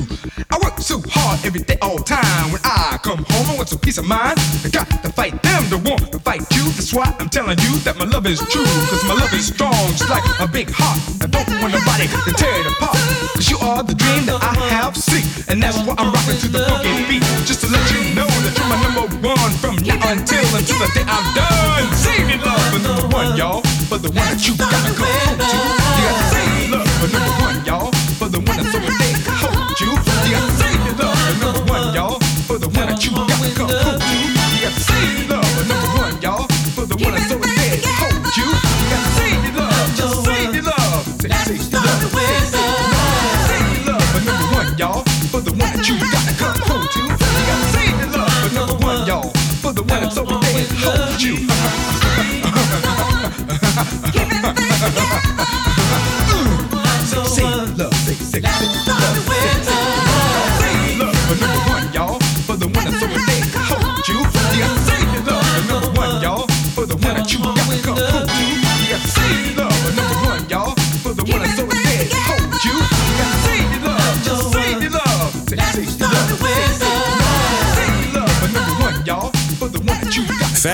I 0.49 0.57
work 0.63 0.79
so 0.79 1.01
hard 1.09 1.43
every 1.45 1.63
day, 1.63 1.77
all 1.81 1.97
time. 1.97 2.51
When 2.51 2.61
I 2.63 2.97
come 3.03 3.25
home, 3.27 3.47
I 3.51 3.55
want 3.57 3.67
some 3.69 3.79
peace 3.79 3.97
of 3.97 4.07
mind. 4.07 4.39
I 4.63 4.69
got 4.69 4.87
to 5.03 5.11
fight 5.11 5.41
them 5.43 5.63
to 5.69 5.77
want 5.89 6.11
to 6.13 6.19
fight 6.19 6.47
you. 6.55 6.63
That's 6.79 6.93
why 6.93 7.13
I'm 7.19 7.29
telling 7.29 7.59
you 7.59 7.75
that 7.83 7.97
my 7.97 8.05
love 8.05 8.25
is 8.25 8.39
true. 8.39 8.63
Cause 8.87 9.03
my 9.03 9.15
love 9.15 9.33
is 9.33 9.47
strong, 9.47 9.75
just 9.99 10.09
like 10.09 10.23
a 10.39 10.47
big 10.47 10.69
heart. 10.71 10.99
I 11.19 11.27
don't 11.27 11.49
want 11.59 11.73
nobody 11.73 12.07
to 12.07 12.31
tear 12.39 12.55
it 12.61 12.67
apart. 12.71 12.95
Cause 13.35 13.49
you 13.51 13.57
are 13.59 13.83
the 13.83 13.95
dream 13.95 14.25
that 14.27 14.39
I 14.41 14.55
have 14.79 14.95
seen. 14.95 15.25
And 15.49 15.61
that's 15.61 15.77
why 15.85 15.95
I'm 15.97 16.13
rocking 16.13 16.36
to 16.39 16.47
the 16.49 16.59
funky 16.69 17.05
beat. 17.09 17.23
Just 17.49 17.61
to 17.61 17.67
let 17.71 17.81
you 17.89 18.13
know 18.13 18.27
that 18.45 18.53
you're 18.53 18.69
my 18.69 18.77
number 18.85 19.09
one 19.25 19.51
from 19.57 19.75
now 19.81 19.97
until 20.13 20.45
until 20.53 20.77
the 20.77 20.89
day 20.93 21.05
I'm 21.07 21.25
done. 21.33 21.89
Save 21.97 22.29
your 22.29 22.41
love 22.45 22.61
for 22.69 22.79
number 22.79 23.07
one, 23.09 23.33
y'all. 23.38 23.61
For 23.89 23.97
the 23.97 24.09
one 24.13 24.27
that 24.29 24.45
you 24.45 24.53
gotta 24.53 24.93
home 24.93 25.39
to. 25.41 25.57
You 25.57 26.03
gotta 26.05 26.25
save 26.29 26.53
your 26.61 26.77
love 26.77 26.89
for 27.01 27.09
number 27.09 27.33
one, 27.41 27.57
y'all. 27.65 27.89
For 28.21 28.29
the 28.29 28.39
one 28.45 28.57
that's 28.61 28.69
there 28.69 28.85
to 28.85 29.33
hold 29.41 29.73
you. 29.81 29.89
You 29.89 30.31
gotta 30.38 30.51
save 30.61 30.81
your 30.85 30.95
love 31.01 31.17
for 31.17 31.33
number 31.41 31.63
one, 31.73 31.88
y'all. 31.95 32.19
For 32.45 32.57
the 32.61 32.69
one 32.69 32.85
that 32.85 33.01
you 33.01 33.11
gotta 33.17 33.33
home 33.33 33.97
to. 33.97 34.13
You 34.13 34.61
gotta 34.61 34.77
save 34.77 35.13
your 35.17 35.27
love 35.33 35.49
for 35.57 35.65
number 35.65 35.89
one, 35.97 36.15
y'all. 36.21 36.45
For 36.77 36.85
the 36.85 36.97
one 37.01 37.13
that's 37.17 37.33
there 37.33 37.81
to 37.81 37.91
hold 37.97 38.29
you. 38.38 38.45
You 38.45 38.85
gotta 38.93 39.09
save 39.17 39.41
your 39.41 39.55
love, 39.57 39.89
just 39.97 40.21
save 40.21 40.53
your 40.53 40.65
love. 40.69 41.01
Say, 41.17 41.33
save 41.33 41.65
your 41.65 41.81
love. 41.81 42.13
Save 43.49 43.65
your 43.73 43.89
love 43.89 44.05
for 44.13 44.21
number 44.21 44.47
one, 44.53 44.69
y'all. 44.77 45.01
For 45.33 45.41
the 45.41 45.51
one 45.57 45.73
that 45.73 45.81
you 45.89 45.97
gotta 45.97 46.16
Yeah. 54.97 55.33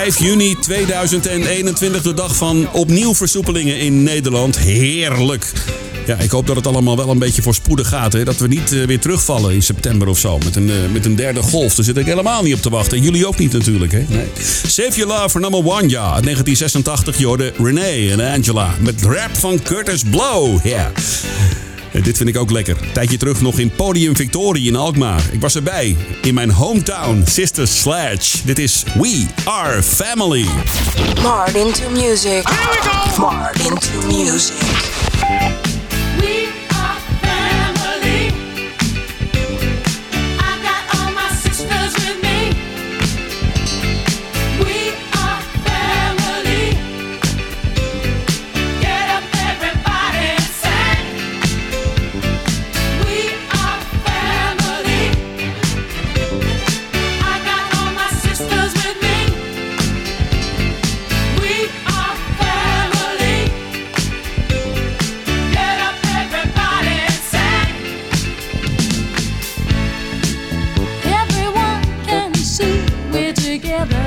5 0.04 0.18
juni 0.18 0.56
2021, 0.60 2.02
de 2.02 2.14
dag 2.14 2.36
van 2.36 2.72
opnieuw 2.72 3.14
versoepelingen 3.14 3.78
in 3.78 4.02
Nederland. 4.02 4.58
Heerlijk. 4.58 5.52
Ja, 6.06 6.16
ik 6.16 6.30
hoop 6.30 6.46
dat 6.46 6.56
het 6.56 6.66
allemaal 6.66 6.96
wel 6.96 7.08
een 7.08 7.18
beetje 7.18 7.42
voorspoedig 7.42 7.88
gaat. 7.88 8.12
Hè? 8.12 8.24
Dat 8.24 8.36
we 8.36 8.46
niet 8.46 8.72
eh, 8.72 8.82
weer 8.84 9.00
terugvallen 9.00 9.54
in 9.54 9.62
september 9.62 10.08
of 10.08 10.18
zo. 10.18 10.38
Met 10.38 10.56
een, 10.56 10.70
eh, 10.70 10.76
met 10.92 11.06
een 11.06 11.16
derde 11.16 11.42
golf. 11.42 11.74
Daar 11.74 11.84
zit 11.84 11.96
ik 11.96 12.06
helemaal 12.06 12.42
niet 12.42 12.54
op 12.54 12.62
te 12.62 12.70
wachten. 12.70 12.96
En 12.96 13.02
jullie 13.02 13.26
ook 13.26 13.38
niet 13.38 13.52
natuurlijk. 13.52 13.92
Hè? 13.92 14.04
Save 14.66 14.92
Your 14.94 15.12
Love 15.12 15.30
for 15.30 15.40
number 15.40 15.64
one, 15.64 15.88
ja. 15.88 16.12
Uit 16.12 16.24
1986 16.24 17.18
je 17.18 17.26
hoorde 17.26 17.52
Renee 17.58 18.10
en 18.10 18.20
Angela. 18.20 18.74
Met 18.80 19.02
rap 19.02 19.36
van 19.36 19.62
Curtis 19.62 20.02
Blow. 20.10 20.66
Ja. 20.66 20.92
Dit 22.04 22.16
vind 22.16 22.28
ik 22.28 22.36
ook 22.36 22.50
lekker. 22.50 22.76
Tijdje 22.92 23.16
terug 23.16 23.40
nog 23.40 23.58
in 23.58 23.70
Podium 23.70 24.16
Victorie 24.16 24.68
in 24.68 24.76
Alkmaar. 24.76 25.22
Ik 25.32 25.40
was 25.40 25.54
erbij. 25.54 25.96
In 26.22 26.34
mijn 26.34 26.50
hometown, 26.50 27.24
Sister 27.26 27.68
Sledge. 27.68 28.38
Dit 28.44 28.58
is 28.58 28.84
We 28.94 29.26
Are 29.44 29.82
Family. 29.82 30.46
Martin 31.22 31.72
to 31.72 31.90
music. 31.90 32.48
Here 32.48 32.70
we 32.70 32.78
go. 32.82 33.20
Martin 33.20 33.78
to 33.78 34.06
music. 34.06 35.63
Together 73.64 74.03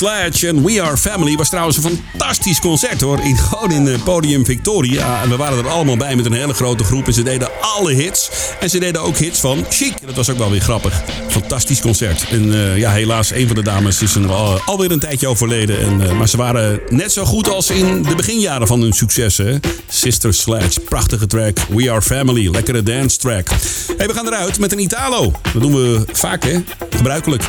Sledge 0.00 0.48
en 0.48 0.64
We 0.64 0.82
Are 0.82 0.96
Family 0.96 1.36
was 1.36 1.48
trouwens 1.48 1.76
een 1.76 1.82
fantastisch 1.82 2.60
concert 2.60 3.00
hoor. 3.00 3.20
In, 3.20 3.36
gewoon 3.36 3.72
in 3.72 3.86
het 3.86 4.04
Podium 4.04 4.44
Victoria. 4.44 5.22
En 5.22 5.28
we 5.28 5.36
waren 5.36 5.58
er 5.58 5.68
allemaal 5.68 5.96
bij 5.96 6.16
met 6.16 6.26
een 6.26 6.32
hele 6.32 6.54
grote 6.54 6.84
groep. 6.84 7.06
En 7.06 7.12
ze 7.12 7.22
deden 7.22 7.48
alle 7.60 7.92
hits. 7.92 8.30
En 8.60 8.70
ze 8.70 8.78
deden 8.78 9.02
ook 9.02 9.16
hits 9.16 9.40
van 9.40 9.64
Chic. 9.70 9.94
Dat 10.06 10.14
was 10.14 10.30
ook 10.30 10.38
wel 10.38 10.50
weer 10.50 10.60
grappig. 10.60 11.02
Fantastisch 11.28 11.80
concert. 11.80 12.26
En 12.30 12.52
eh, 12.52 12.78
ja, 12.78 12.90
helaas, 12.90 13.30
een 13.30 13.46
van 13.46 13.56
de 13.56 13.62
dames 13.62 14.02
is 14.02 14.14
er 14.14 14.32
al, 14.32 14.60
alweer 14.64 14.90
een 14.90 14.98
tijdje 14.98 15.28
overleden. 15.28 15.80
En, 15.80 16.08
eh, 16.08 16.12
maar 16.12 16.28
ze 16.28 16.36
waren 16.36 16.80
net 16.88 17.12
zo 17.12 17.24
goed 17.24 17.48
als 17.48 17.70
in 17.70 18.02
de 18.02 18.14
beginjaren 18.14 18.66
van 18.66 18.80
hun 18.80 18.92
successen. 18.92 19.60
Sister 19.88 20.34
Sledge, 20.34 20.80
prachtige 20.80 21.26
track. 21.26 21.58
We 21.68 21.90
Are 21.90 22.02
Family, 22.02 22.48
lekkere 22.48 22.82
dance 22.82 23.18
track. 23.18 23.48
Hey, 23.96 24.06
we 24.06 24.14
gaan 24.14 24.26
eruit 24.26 24.58
met 24.58 24.72
een 24.72 24.80
Italo. 24.80 25.32
Dat 25.52 25.62
doen 25.62 25.74
we 25.74 26.04
vaak 26.12 26.44
hè, 26.44 26.58
gebruikelijk. 27.00 27.44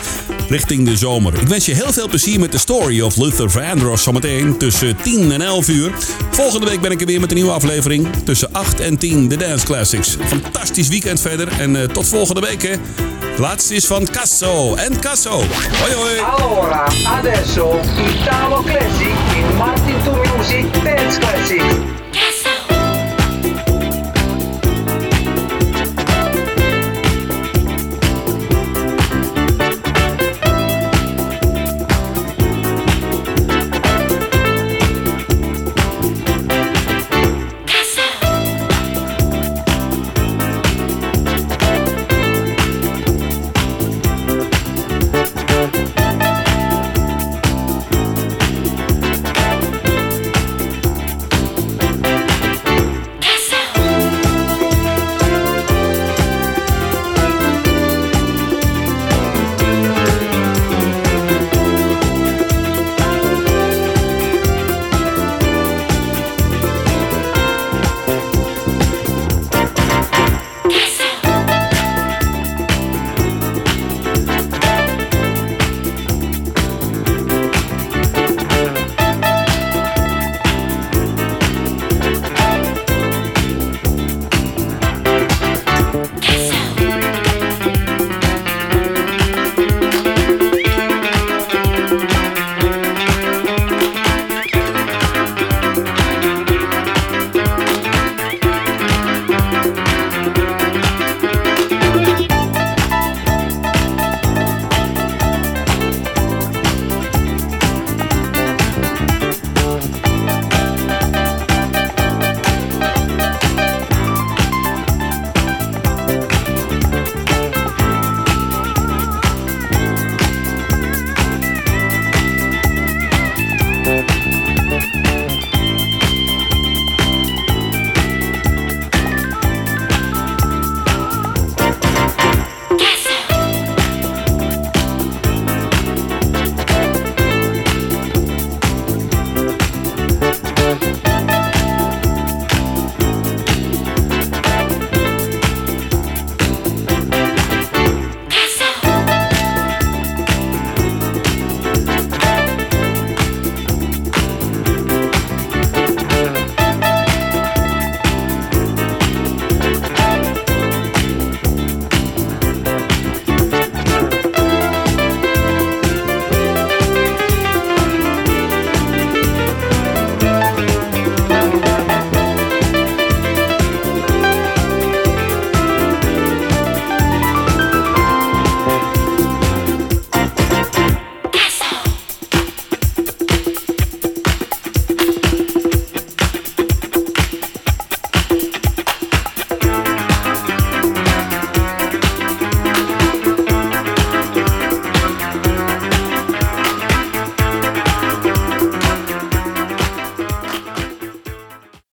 Richting 0.50 0.86
de 0.86 0.98
zomer. 0.98 1.42
Ik 1.42 1.48
wens 1.48 1.66
je 1.66 1.74
heel 1.74 1.94
veel 1.94 2.08
plezier 2.08 2.40
met 2.40 2.52
de 2.52 2.58
story 2.58 3.02
of 3.02 3.16
Luther 3.16 3.50
Vandross 3.50 4.04
zometeen 4.04 4.58
tussen 4.58 4.96
10 5.02 5.32
en 5.32 5.42
11 5.42 5.68
uur. 5.68 5.92
Volgende 6.30 6.66
week 6.66 6.82
ben 6.82 6.92
ik 6.92 7.02
er 7.02 7.06
weer 7.06 7.20
met 7.20 7.30
een 7.30 7.36
nieuwe 7.36 7.52
aflevering. 7.52 8.08
Tussen 8.24 8.50
8 8.52 8.80
en 8.80 8.98
10 8.98 9.28
de 9.28 9.38
Dance 9.38 9.66
Classics. 9.66 10.18
Fantastisch 10.26 10.88
weekend 10.88 11.22
verder 11.22 11.48
en 11.60 11.76
eh, 11.76 11.88
tot 11.88 12.08
volgende 12.08 12.42
week 12.42 12.62
hè. 12.62 12.74
Laatste 13.38 13.76
is 13.76 13.86
van 13.86 14.08
Casso 14.12 14.76
en 14.76 15.00
Casso. 15.00 15.44
Hoi 15.80 15.94
hoi. 15.96 16.20
Allora, 16.20 16.88
adesso 17.18 17.80
Italo 18.20 18.62
Classic 18.62 19.16
in 19.36 19.58
Martin 19.58 19.96
to 20.04 20.12
Music 20.14 20.74
Dance 20.84 21.20
Classics. 21.20 21.76